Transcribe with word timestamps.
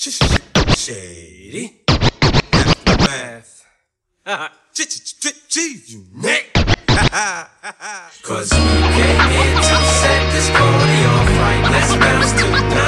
Shady. 0.00 1.82
Aftermath. 1.88 3.64
You 5.88 6.06
neck. 6.14 6.52
Cause 8.22 8.52
we 8.52 8.58
came 8.58 9.30
here 9.30 9.56
to 9.56 9.76
set 9.98 10.32
this 10.32 10.50
party 10.50 11.04
off 11.04 11.28
right. 11.40 11.68
Let's 11.72 11.96
bounce 11.96 12.32
tonight. 12.40 12.87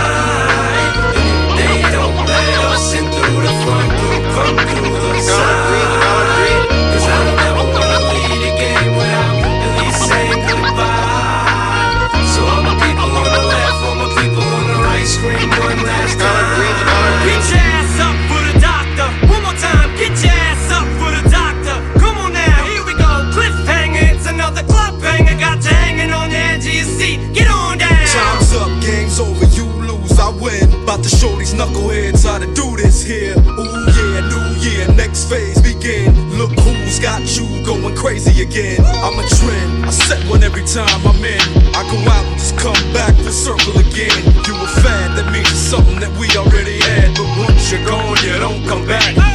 Phase 35.30 35.62
begin. 35.62 36.10
Look 36.36 36.50
who's 36.58 36.98
got 36.98 37.22
you 37.38 37.46
going 37.64 37.94
crazy 37.94 38.42
again. 38.42 38.84
I'm 38.84 39.16
a 39.16 39.26
trend, 39.38 39.86
I 39.86 39.90
set 39.90 40.18
one 40.28 40.42
every 40.42 40.64
time 40.64 41.06
I'm 41.06 41.24
in. 41.24 41.40
I 41.70 41.86
go 41.86 41.98
out 42.10 42.26
and 42.26 42.34
just 42.34 42.58
come 42.58 42.82
back 42.92 43.14
full 43.14 43.30
circle 43.30 43.78
again. 43.78 44.18
You 44.44 44.54
a 44.58 44.66
fan, 44.82 45.14
that 45.14 45.30
means 45.32 45.48
something 45.54 46.00
that 46.00 46.10
we 46.18 46.26
already 46.36 46.80
had. 46.82 47.14
But 47.14 47.30
once 47.46 47.70
you're 47.70 47.86
gone, 47.86 48.18
you 48.26 48.34
don't 48.42 48.66
come 48.66 48.84
back. 48.88 49.29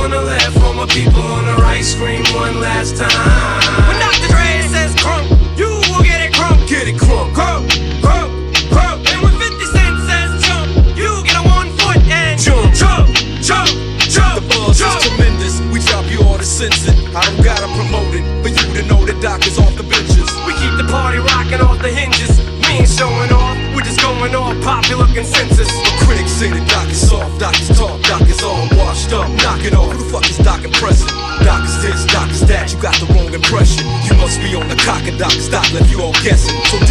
On 0.00 0.10
the 0.10 0.20
left, 0.22 0.56
all 0.62 0.72
my 0.74 0.86
people 0.86 1.20
on 1.22 1.44
the 1.46 1.54
right, 1.62 1.84
scream 1.84 2.24
one 2.34 2.60
last 2.60 2.98
When 2.98 3.08
time. 3.08 4.00
Dr. 4.00 4.28
Dre 4.32 4.62
says 4.72 4.94
crunk, 4.96 5.28
you 5.58 5.68
will 5.92 6.02
get 6.02 6.20
it 6.24 6.32
crunk. 6.32 6.68
Get 6.68 6.88
it 6.88 6.96
crunk, 6.96 7.32
Crunk, 7.34 7.68
crunk, 8.00 8.30
crunk. 8.72 8.98
And 9.12 9.22
when 9.22 9.34
50 9.38 9.64
Cent 9.66 9.96
says 10.08 10.30
jump, 10.44 10.68
you 10.96 11.10
get 11.24 11.36
a 11.36 11.44
one 11.44 11.68
foot 11.78 12.00
and 12.08 12.40
Jump. 12.40 12.72
jump, 12.74 13.08
jump, 13.44 13.68
jump, 14.08 14.40
The 14.40 14.44
buzz 14.48 14.78
jump. 14.78 14.96
is 15.00 15.08
tremendous. 15.08 15.54
We 15.72 15.78
drop 15.80 16.06
you 16.10 16.20
all 16.24 16.38
to 16.38 16.44
sense 16.44 16.86
it. 16.88 16.96
I 17.14 17.20
don't 17.26 17.44
gotta 17.44 17.68
promote 17.76 18.14
it, 18.16 18.24
for 18.42 18.48
you 18.48 18.66
to 18.80 18.82
know 18.88 19.04
that 19.04 19.20
Doc 19.20 19.46
is 19.46 19.58
off 19.58 19.74
the 19.76 19.84
benches. 19.84 20.26
We 20.46 20.54
keep 20.56 20.74
the 20.80 20.88
party 20.90 21.18
rocking 21.18 21.60
off 21.60 21.78
the 21.82 21.88
hinges. 21.92 22.40
We 22.64 22.80
ain't 22.80 22.88
showing 22.88 23.30
off, 23.32 23.56
we're 23.76 23.84
just 23.84 24.00
going 24.00 24.34
off 24.34 24.56
popular 24.64 25.06
consensus. 25.12 25.68
The 25.68 25.92
critics 26.06 26.32
say 26.32 26.48
that 26.50 26.64
Doc 26.70 26.88
is 26.88 27.00
soft, 27.08 27.38
Doc 27.40 27.54
is 27.60 27.68
talk, 27.76 27.99
Doc 35.20 35.70
left 35.74 35.90
you 35.90 36.00
all 36.00 36.14
guessing. 36.24 36.58
So 36.64 36.89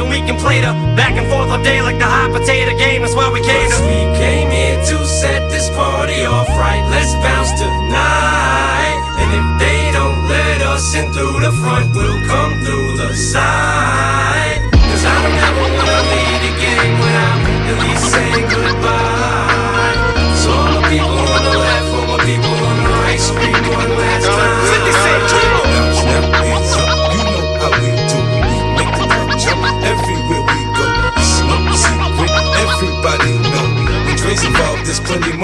and 0.00 0.08
we 0.08 0.20
can 0.22 0.36
play 0.38 0.60
the 0.60 0.72
back 0.94 1.14
and 1.18 1.26
forth 1.28 1.50
all 1.50 1.62
day 1.62 1.82
like 1.82 1.98
the 1.98 2.06
hot 2.06 2.30
potato 2.30 2.76
game. 2.78 3.02
That's 3.02 3.14
why 3.14 3.30
we 3.30 3.40
came 3.40 3.68
we 3.86 4.02
came 4.18 4.50
here 4.50 4.78
to 4.78 4.96
set 5.04 5.50
this 5.50 5.68
party 5.70 6.24
off 6.24 6.48
right. 6.48 6.82
Let's 6.90 7.14
bounce 7.24 7.52
tonight. 7.58 8.98
And 9.20 9.30
if 9.34 9.46
they 9.58 9.80
don't 9.92 10.20
let 10.28 10.62
us 10.62 10.94
in 10.94 11.12
through 11.12 11.40
the 11.40 11.52
front, 11.62 11.94
we'll 11.94 12.22
come 12.26 12.52
through 12.64 12.96
the 12.96 13.14
side. 13.14 13.57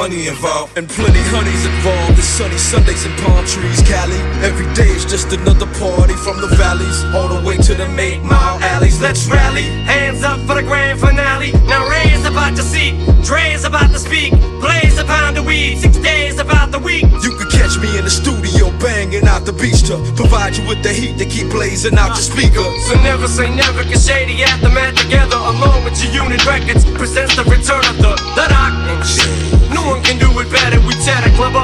Money 0.04 0.28
involved. 0.28 0.76
And 0.76 0.86
plenty 0.86 1.24
honeys 1.32 1.64
involved. 1.64 2.18
It's 2.18 2.28
sunny 2.28 2.58
Sundays 2.58 3.06
and 3.06 3.16
palm 3.24 3.40
trees, 3.46 3.80
Cali. 3.88 4.20
Every 4.44 4.68
day 4.76 4.92
is 4.92 5.06
just 5.06 5.32
another 5.32 5.64
party 5.80 6.12
from 6.12 6.44
the 6.44 6.48
valleys 6.60 7.00
all 7.16 7.32
the 7.32 7.40
way 7.40 7.56
to 7.56 7.72
the 7.72 7.88
eight 7.98 8.20
mile 8.20 8.60
alleys. 8.60 9.00
Let's 9.00 9.24
rally, 9.26 9.64
hands 9.88 10.22
up 10.22 10.38
for 10.44 10.60
the 10.60 10.62
grand 10.62 11.00
finale. 11.00 11.52
Now 11.72 11.88
Ray 11.88 12.12
is 12.12 12.26
about 12.26 12.54
to 12.56 12.62
see, 12.62 12.92
Dre 13.24 13.56
is 13.56 13.64
about 13.64 13.92
to 13.96 13.98
speak. 13.98 14.32
Blaze 14.60 14.98
a 14.98 15.04
pound 15.04 15.38
of 15.38 15.46
weed, 15.46 15.78
six 15.78 15.96
days 15.96 16.38
about 16.38 16.70
the 16.70 16.80
week. 16.80 17.04
You 17.24 17.32
can 17.40 17.48
catch 17.48 17.80
me 17.80 17.96
in 17.96 18.04
the 18.04 18.12
studio 18.12 18.68
banging 18.84 19.24
out 19.24 19.46
the 19.46 19.54
beach 19.54 19.88
to 19.88 19.96
provide 20.20 20.54
you 20.54 20.68
with 20.68 20.82
the 20.82 20.92
heat 20.92 21.16
to 21.16 21.24
keep 21.24 21.48
blazing 21.48 21.96
out 21.96 22.12
your 22.12 22.28
speaker. 22.28 22.66
So 22.88 22.94
never 23.00 23.26
say 23.26 23.48
never, 23.56 23.82
cause 23.84 24.04
Shady 24.04 24.44
Aftermath 24.44 25.00
together, 25.00 25.40
along 25.40 25.84
with 25.84 25.96
G-Unit 25.96 26.44
records, 26.44 26.84
presents 26.92 27.36
the 27.36 27.44
return 27.44 27.84
of 27.88 27.96
the, 28.04 28.12
the 28.36 28.44
Doc 28.52 28.72
and 28.92 29.00
shit 29.06 29.33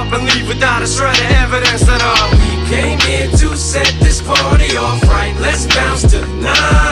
up 0.00 0.12
and 0.14 0.24
leave 0.24 0.48
without 0.48 0.82
a 0.82 0.86
shred 0.86 1.16
of 1.18 1.30
evidence 1.44 1.86
at 1.86 2.02
all. 2.02 2.30
We 2.32 2.52
came 2.68 2.98
here 3.00 3.28
to 3.28 3.56
set 3.56 3.92
this 4.00 4.22
party 4.22 4.76
off 4.76 5.02
right. 5.04 5.36
Let's 5.40 5.66
bounce 5.74 6.10
tonight. 6.10 6.89